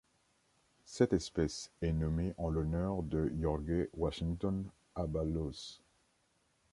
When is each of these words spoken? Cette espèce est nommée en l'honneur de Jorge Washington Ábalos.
Cette 0.83 1.13
espèce 1.13 1.69
est 1.83 1.91
nommée 1.91 2.33
en 2.39 2.49
l'honneur 2.49 3.03
de 3.03 3.31
Jorge 3.39 3.87
Washington 3.93 4.65
Ábalos. 4.95 5.79